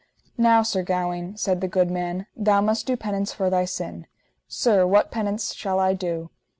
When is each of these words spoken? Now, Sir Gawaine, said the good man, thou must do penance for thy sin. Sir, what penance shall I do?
Now, 0.39 0.63
Sir 0.63 0.81
Gawaine, 0.81 1.37
said 1.37 1.61
the 1.61 1.67
good 1.67 1.91
man, 1.91 2.25
thou 2.35 2.59
must 2.59 2.87
do 2.87 2.97
penance 2.97 3.33
for 3.33 3.51
thy 3.51 3.65
sin. 3.65 4.07
Sir, 4.47 4.87
what 4.87 5.11
penance 5.11 5.53
shall 5.53 5.79
I 5.79 5.93
do? 5.93 6.31